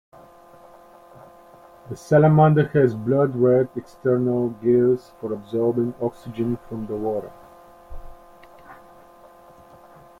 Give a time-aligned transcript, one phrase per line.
[1.89, 7.31] The salamander has blood-red external gills for absorbing oxygen from the water.